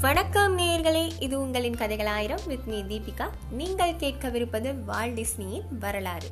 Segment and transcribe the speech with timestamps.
[0.00, 3.30] வணக்கம் நேயர்களே இது உங்களின் கதைகள் ஆயிரம் வித் மீ தீபிகா.
[3.50, 6.28] நீங்கள் கேட்கவிருப்பது வால் டிஸ்னியின் வரலாறு.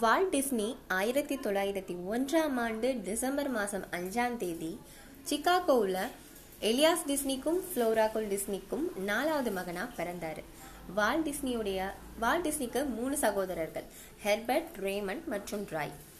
[0.00, 4.80] வால் டிஸ்னி ஆயிரத்தி தொள்ளாயிரத்தி ஒன்றாம் ஆண்டு டிசம்பர் மாதம் அஞ்சாம் தேதி
[5.22, 6.10] சிகாகோவில்
[6.60, 10.42] எலியாஸ் டிஸ்னிக்கும் ஃப்ளோராகோல் டிஸ்னிக்கும் நாலாவது மகனாக பிறந்தார்.
[10.94, 13.84] வால் டிஸ்னியுடைய வால் டிஸ்னிக்கு மூணு சகோதரர்கள்
[14.22, 16.12] ஹெர்பர்ட் ரேமண்ட் மற்றும் ராய்.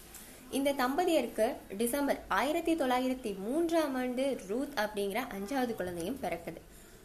[0.50, 6.60] இந்த தம்பதியருக்கு டிசம்பர் ஆயிரத்தி தொள்ளாயிரத்தி மூன்றாம் ஆண்டு ரூத் அப்படிங்கிற அஞ்சாவது குழந்தையும் பிறக்குது.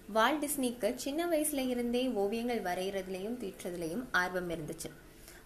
[0.07, 4.91] வால் டிஸ்னிக்கு சின்ன வயசுல இருந்தே ஓவியங்கள் வரைகிறதுலையும் தீட்டுறதுலையும் ஆர்வம் இருந்துச்சு.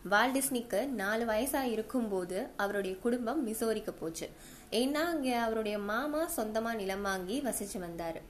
[0.04, 4.30] வால் டிஸ்னிக்கு நாலு வயசா இருக்கும்போது அவருடைய குடும்பம் மிசோரிக்கு போச்சு.
[4.72, 8.22] ஏன்னா அங்க அவருடைய மாமா சொந்தமா நிலம் வாங்கி வசிச்சு வந்தாரு.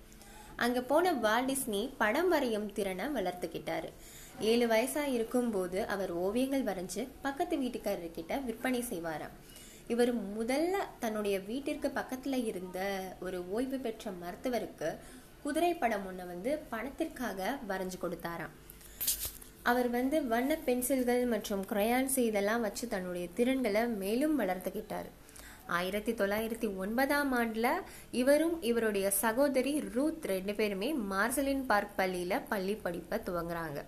[0.55, 3.89] அங்க போன வால் டிஸ்னி படம் வரையும் திறனை வளர்த்துக்கிட்டாரு.
[4.39, 9.35] ஏழு வயசா இருக்கும்போது அவர் ஓவியங்கள் வரைஞ்சு பக்கத்து வீட்டுக்காரர்கிட்ட விற்பனை செய்வாராம்.
[9.87, 12.79] இவர் முதல்ல தன்னுடைய வீட்டிற்கு பக்கத்துல இருந்த
[13.21, 14.97] ஒரு ஓய்வு பெற்ற மருத்துவருக்கு
[15.43, 18.53] குதிரை படம் ஒன்று வந்து பணத்திற்காக வரைஞ்சு கொடுத்தாராம்.
[19.63, 25.09] அவர் வந்து வண்ண பென்சில்கள் மற்றும் கிரையான்ஸ் இதெல்லாம் வச்சு தன்னுடைய திறன்களை மேலும் வளர்த்துக்கிட்டார்.
[25.67, 27.67] ஆயிரத்தி தொள்ளாயிரத்தி ஒன்பதாம் ஆண்டுல
[28.11, 33.83] இவரும் இவருடைய சகோதரி ரூத் ரெண்டு பேருமே மார்சலின் பார்க் பள்ளியில பள்ளி படிப்பை துவங்குறாங்க.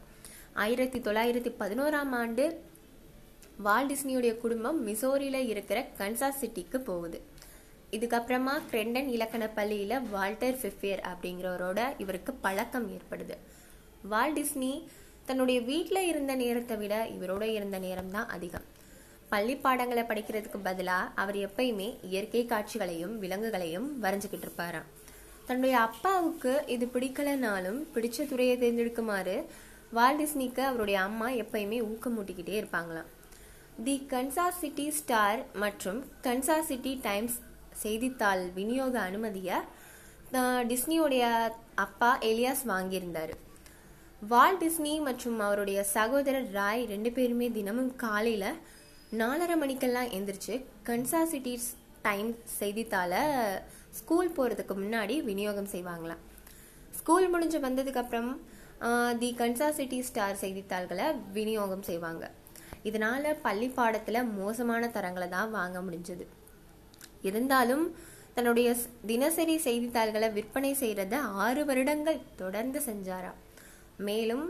[0.54, 2.64] ஆயிரத்தி தொள்ளாயிரத்தி பதினோராம் ஆண்டு
[3.64, 7.20] வால் டிஸ்னியுடைய குடும்பம் மிசோரியில் இருக்கிற கன்சாஸ் சிட்டிக்கு போகுது.
[7.92, 13.36] இதுக்கப்புறமா கிரெண்டன் இலக்கண பள்ளியில் வால்டர் ஃபிஃபியர் அப்படிங்கிறவரோட இவருக்கு பழக்கம் ஏற்படுது.
[14.12, 14.72] வால் டிஸ்னி
[15.26, 18.68] தன்னுடைய வீட்டில் இருந்த நேரத்தை விட இவரோட இருந்த நேரம் தான் அதிகம்.
[19.30, 24.90] பள்ளி பாடங்களை படிக்கிறதுக்கு பதிலாக அவர் எப்பயுமே இயற்கை காட்சிகளையும் விலங்குகளையும் வரைஞ்சிக்கிட்டு இருப்பாராம்.
[25.48, 29.46] தன்னுடைய அப்பாவுக்கு இது பிடிக்கலனாலும் பிடிச்ச துறையை தேர்ந்தெடுக்குமாறு
[29.92, 33.10] வால் டிஸ்னிக்கு அவருடைய அம்மா எப்பயுமே ஊக்கமூட்டிக்கிட்டே இருப்பாங்களாம்.
[33.84, 37.36] தி கன்சாஸ் சிட்டி ஸ்டார் மற்றும் கன்சாஸ் சிட்டி டைம்ஸ்
[37.82, 39.58] செய்தித்தாள் விநியோக அனுமதியை
[40.70, 41.24] டிஸ்னியோடைய
[41.86, 43.34] அப்பா எலியாஸ் வாங்கியிருந்தார்.
[44.32, 48.48] வால் டிஸ்னி மற்றும் அவருடைய சகோதரர் ராய் ரெண்டு பேருமே தினமும் காலையில்
[49.22, 50.56] நாலரை மணிக்கெல்லாம் எந்திரிச்சு
[50.90, 51.56] கன்சா சிட்டி
[52.08, 53.24] டைம் செய்தித்தாளை
[54.00, 56.24] ஸ்கூல் போகிறதுக்கு முன்னாடி விநியோகம் செய்வாங்களாம்.
[57.02, 58.32] ஸ்கூல் முடிஞ்சு வந்ததுக்கப்புறம்
[59.22, 61.08] தி கன்சா சிட்டி ஸ்டார் செய்தித்தாள்களை
[61.40, 62.26] விநியோகம் செய்வாங்க.
[62.90, 66.26] இதனால் பள்ளி பாடத்தில் மோசமான தரங்களை தான் வாங்க முடிஞ்சது.
[67.30, 67.86] இருந்தாலும்
[68.36, 68.70] தன்னுடைய
[69.12, 73.42] தினசரி செய்தித்தாள்களை விற்பனை செய்கிறத ஆறு வருடங்கள் தொடர்ந்து செஞ்சாராம்
[74.08, 74.46] மேலும்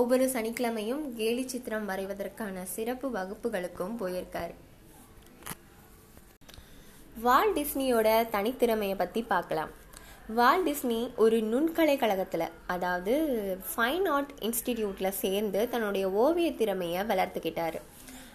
[0.00, 4.54] ஒவ்வொரு சனிக்கிழமையும் கேலி சித்திரம் வரைவதற்கான சிறப்பு வகுப்புகளுக்கும் போயிருக்காரு.
[7.24, 9.72] வால் டிஸ்னியோட தனித்திறமையை பற்றி பார்க்கலாம்.
[10.38, 13.12] வால் டிஸ்னி ஒரு நுண்கலை கழகத்தில் அதாவது
[13.70, 17.78] ஃபைன் ஆர்ட் இன்ஸ்டிடியூட்டில் சேர்ந்து தன்னுடைய ஓவிய திறமையை வளர்த்துக்கிட்டார்.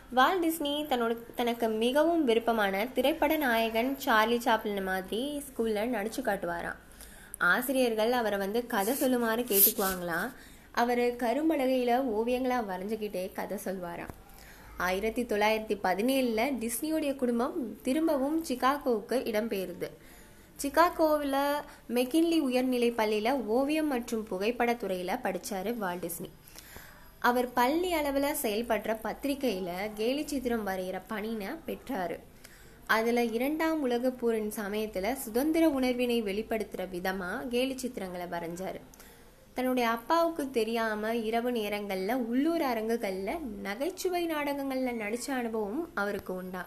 [0.09, 6.81] வால் டிஸ்னி தன்னோட தனக்கு மிகவும் விருப்பமான திரைப்பட நாயகன் சார்லி சாப்ளின் மாதிரி ஸ்கூலில் நடிச்சு காட்டுவாராம்.
[7.38, 10.29] ஆசிரியர்கள் அவரை வந்து கதை சொல்லுமாறு கேட்டுக்குவாங்களாம்
[10.72, 14.13] அவர் கரும்பலகையில் ஓவியங்களாக வரைஞ்சிக்கிட்டே கதை சொல்வாராம்.
[14.77, 19.89] ஆயிரத்தி தொள்ளாயிரத்தி பதினேழில் டிஸ்னியோடைய குடும்பம் திரும்பவும் சிகாகோவுக்கு இடம்பெயருது.
[20.62, 21.42] சிகாகோவில்
[21.96, 26.30] மெக்கின்லி உயர்நிலை பள்ளியில் ஓவியம் மற்றும் புகைப்படத்துறையில் படித்தார் வால் டிஸ்னி.
[27.30, 32.16] அவர் பள்ளி அளவில் செயல்படுற பத்திரிகையில் கேலி சித்திரம் வரைகிற பணினை பெற்றார்.
[32.98, 38.80] அதில் இரண்டாம் உலக போரின் சமயத்தில் சுதந்திர உணர்வினை வெளிப்படுத்துகிற விதமாக கேலி சித்திரங்களை வரைஞ்சார்.
[39.58, 46.64] தன்னுடைய அப்பாவுக்கு தெரியாமல் இரவு நேரங்களில் உள்ளூர் அரங்குகளில் நகைச்சுவை நாடகங்களில் நடித்த அனுபவம் அவருக்கு உண்டா?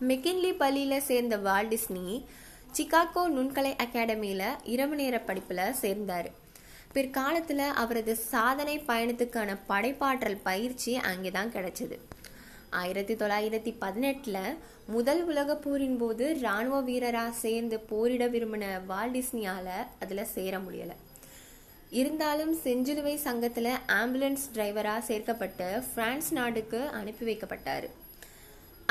[0.00, 2.24] மெக்கின்லி பள்ளியில் சேர்ந்த வால் டிஸ்னி
[2.76, 6.28] சிகாகோ நுண்கலை அகாடமியில் இரவு நேர படிப்பில் சேர்ந்தார்.
[6.92, 11.98] பிற்காலத்தில் அவரது சாதனை பயணத்துக்கான படைப்பாற்றல் பயிற்சி அங்கே தான் கிடைச்சது.
[12.70, 14.56] ஆயிரத்தி தொள்ளாயிரத்தி பதினெட்டில்
[14.86, 20.96] முதல் உலகப் போரின் போது இராணுவ வீரராக சேர்ந்து போரிட விரும்பின வால்டிஸ்னியால் அதில் சேர முடியலை.
[21.90, 27.88] இருந்தாலும் செஞ்சிலுவை சங்கத்தில் ஆம்புலன்ஸ் டிரைவராக சேர்க்கப்பட்டு பிரான்ஸ் நாடுக்கு அனுப்பி வைக்கப்பட்டார்.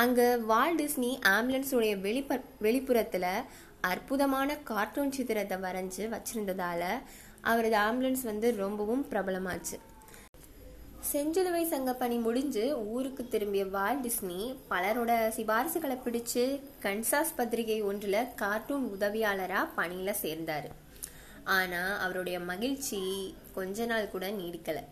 [0.01, 2.33] அங்கே வால் டிஸ்னி ஆம்புலன்ஸுடைய வெளிப்ப
[2.65, 3.31] வெளிப்புறத்தில்
[3.89, 6.83] அற்புதமான கார்ட்டூன் சித்திரத்தை வரைஞ்சி வச்சுருந்ததால்
[7.49, 9.77] அவரது ஆம்புலன்ஸ் வந்து ரொம்பவும் பிரபலமாச்சு.
[11.11, 12.65] செஞ்சிலுவை சங்க பணி முடிஞ்சு
[12.95, 14.39] ஊருக்கு திரும்பிய வால் டிஸ்னி
[14.71, 16.43] பலரோட சிபாரிசுகளை பிடிச்சு
[16.85, 20.69] கன்சாஸ் பத்திரிகை ஒன்றில் கார்ட்டூன் உதவியாளராக பணியில் சேர்ந்தார்.
[21.57, 23.01] ஆனால் அவருடைய மகிழ்ச்சி
[23.57, 24.85] கொஞ்ச நாள் கூட நீடிக்கலை.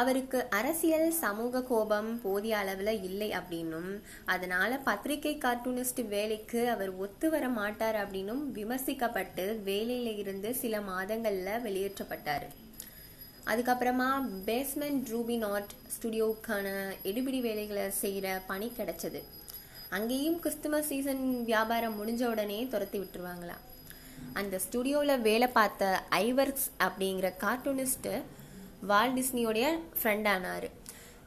[0.00, 3.90] அவருக்கு அரசியல் சமூக கோபம் போதிய அளவில் இல்லை அப்படின்னும்
[4.34, 12.46] அதனால பத்திரிகை கார்ட்டூனிஸ்ட் வேலைக்கு அவர் ஒத்து வர மாட்டார் அப்படின்னும் விமர்சிக்கப்பட்டு வேலையில இருந்து சில மாதங்களில் வெளியேற்றப்பட்டார்.
[13.50, 14.08] அதுக்கப்புறமா
[14.48, 16.66] பேஸ்மெண்ட் ரூபி நாட் ஸ்டுடியோவுக்கான
[17.10, 19.22] எடுபிடி வேலைகளை செய்கிற பணி கிடைச்சது.
[19.96, 23.56] அங்கேயும் கிறிஸ்துமஸ் சீசன் வியாபாரம் முடிஞ்ச உடனே துரத்தி விட்டுருவாங்களா?
[24.32, 25.84] அந்த ஸ்டுடியோவில் வேலை பார்த்த
[26.26, 28.12] ஐவர்க்ஸ் அப்படிங்கிற கார்ட்டூனிஸ்ட்டு
[28.80, 30.68] வால் டிஸ்னியோடைய ஃப்ரெண்ட் ஆனார்.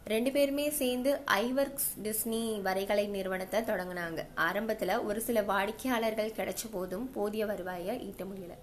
[0.06, 4.26] ரெண்டு பேருமே சேர்ந்து ஐவர்க்ஸ் டிஸ்னி வரைகலை நிறுவனத்தை தொடங்கினாங்க.
[4.36, 8.56] ஆரம்பத்தில் ஒரு சில வாடிக்கையாளர்கள் கிடைச்ச போதும் போதிய வருவாயை ஈட்ட முடியல.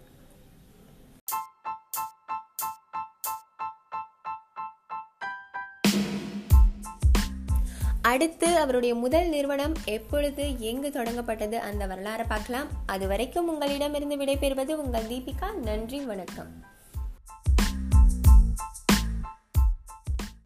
[8.03, 12.69] அடுத்து அவருடைய முதல் நிறுவனம் எப்பொழுது எங்கு தொடங்கப்பட்டது அந்த வரலாறை பார்க்கலாம்.
[12.87, 15.55] அது வரைக்கும் உங்களிடமிருந்து விடைபெறுவது உங்கள் தீபிகா.
[15.55, 16.77] நன்றி வணக்கம்.